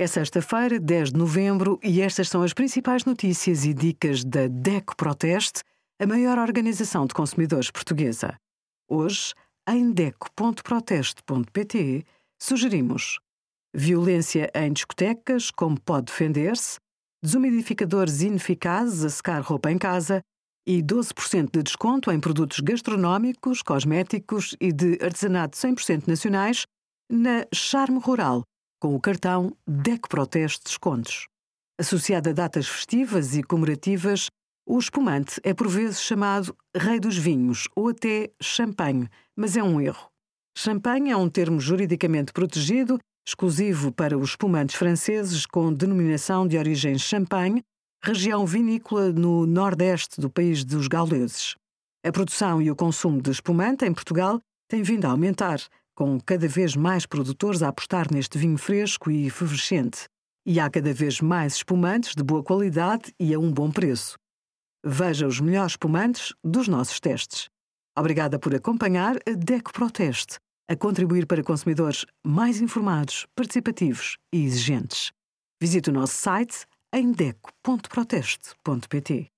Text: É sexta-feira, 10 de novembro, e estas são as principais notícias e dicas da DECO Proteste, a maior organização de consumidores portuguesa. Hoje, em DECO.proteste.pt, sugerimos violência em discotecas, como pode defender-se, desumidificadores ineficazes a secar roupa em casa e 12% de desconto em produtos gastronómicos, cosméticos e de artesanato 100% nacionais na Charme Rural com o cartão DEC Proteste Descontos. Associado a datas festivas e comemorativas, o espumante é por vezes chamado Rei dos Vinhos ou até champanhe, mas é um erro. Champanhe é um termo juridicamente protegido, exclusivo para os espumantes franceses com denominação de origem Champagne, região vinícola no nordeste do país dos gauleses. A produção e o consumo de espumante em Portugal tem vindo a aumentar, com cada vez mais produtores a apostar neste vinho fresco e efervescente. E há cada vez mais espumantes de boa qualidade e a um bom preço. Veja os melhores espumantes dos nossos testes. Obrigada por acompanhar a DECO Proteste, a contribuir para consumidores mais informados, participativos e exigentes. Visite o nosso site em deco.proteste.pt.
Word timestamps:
É 0.00 0.06
sexta-feira, 0.06 0.78
10 0.78 1.10
de 1.10 1.18
novembro, 1.18 1.80
e 1.82 2.00
estas 2.00 2.28
são 2.28 2.44
as 2.44 2.52
principais 2.52 3.04
notícias 3.04 3.64
e 3.64 3.74
dicas 3.74 4.22
da 4.22 4.46
DECO 4.46 4.94
Proteste, 4.94 5.64
a 6.00 6.06
maior 6.06 6.38
organização 6.38 7.04
de 7.04 7.12
consumidores 7.12 7.68
portuguesa. 7.68 8.38
Hoje, 8.88 9.34
em 9.68 9.90
DECO.proteste.pt, 9.90 12.04
sugerimos 12.40 13.18
violência 13.74 14.48
em 14.54 14.72
discotecas, 14.72 15.50
como 15.50 15.80
pode 15.80 16.06
defender-se, 16.06 16.78
desumidificadores 17.20 18.22
ineficazes 18.22 19.04
a 19.04 19.10
secar 19.10 19.42
roupa 19.42 19.72
em 19.72 19.78
casa 19.78 20.22
e 20.64 20.80
12% 20.80 21.50
de 21.50 21.64
desconto 21.64 22.12
em 22.12 22.20
produtos 22.20 22.60
gastronómicos, 22.60 23.62
cosméticos 23.62 24.54
e 24.60 24.72
de 24.72 24.96
artesanato 25.02 25.58
100% 25.58 26.06
nacionais 26.06 26.66
na 27.10 27.44
Charme 27.52 27.98
Rural 27.98 28.44
com 28.80 28.94
o 28.94 29.00
cartão 29.00 29.56
DEC 29.66 30.08
Proteste 30.08 30.64
Descontos. 30.64 31.26
Associado 31.78 32.30
a 32.30 32.32
datas 32.32 32.68
festivas 32.68 33.36
e 33.36 33.42
comemorativas, 33.42 34.28
o 34.66 34.78
espumante 34.78 35.40
é 35.42 35.54
por 35.54 35.68
vezes 35.68 36.02
chamado 36.02 36.54
Rei 36.76 37.00
dos 37.00 37.16
Vinhos 37.16 37.68
ou 37.74 37.88
até 37.88 38.30
champanhe, 38.40 39.08
mas 39.36 39.56
é 39.56 39.62
um 39.62 39.80
erro. 39.80 40.08
Champanhe 40.56 41.10
é 41.10 41.16
um 41.16 41.28
termo 41.28 41.60
juridicamente 41.60 42.32
protegido, 42.32 42.98
exclusivo 43.26 43.92
para 43.92 44.18
os 44.18 44.30
espumantes 44.30 44.74
franceses 44.74 45.46
com 45.46 45.72
denominação 45.72 46.46
de 46.46 46.58
origem 46.58 46.98
Champagne, 46.98 47.62
região 48.02 48.44
vinícola 48.46 49.12
no 49.12 49.46
nordeste 49.46 50.20
do 50.20 50.30
país 50.30 50.64
dos 50.64 50.86
gauleses. 50.88 51.54
A 52.04 52.12
produção 52.12 52.60
e 52.62 52.70
o 52.70 52.76
consumo 52.76 53.20
de 53.20 53.30
espumante 53.30 53.84
em 53.84 53.92
Portugal 53.92 54.40
tem 54.68 54.82
vindo 54.82 55.04
a 55.06 55.10
aumentar, 55.10 55.60
com 55.98 56.20
cada 56.20 56.46
vez 56.46 56.76
mais 56.76 57.06
produtores 57.06 57.60
a 57.60 57.66
apostar 57.66 58.06
neste 58.12 58.38
vinho 58.38 58.56
fresco 58.56 59.10
e 59.10 59.26
efervescente. 59.26 60.04
E 60.46 60.60
há 60.60 60.70
cada 60.70 60.94
vez 60.94 61.20
mais 61.20 61.56
espumantes 61.56 62.14
de 62.14 62.22
boa 62.22 62.40
qualidade 62.40 63.12
e 63.18 63.34
a 63.34 63.38
um 63.40 63.50
bom 63.50 63.68
preço. 63.68 64.16
Veja 64.86 65.26
os 65.26 65.40
melhores 65.40 65.72
espumantes 65.72 66.32
dos 66.44 66.68
nossos 66.68 67.00
testes. 67.00 67.48
Obrigada 67.98 68.38
por 68.38 68.54
acompanhar 68.54 69.16
a 69.28 69.32
DECO 69.32 69.72
Proteste, 69.72 70.38
a 70.70 70.76
contribuir 70.76 71.26
para 71.26 71.42
consumidores 71.42 72.06
mais 72.24 72.60
informados, 72.60 73.26
participativos 73.34 74.18
e 74.32 74.44
exigentes. 74.44 75.10
Visite 75.60 75.90
o 75.90 75.92
nosso 75.92 76.14
site 76.14 76.64
em 76.94 77.10
deco.proteste.pt. 77.10 79.32